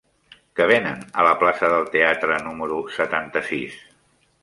[0.59, 3.81] Què venen a la plaça del Teatre número setanta-sis?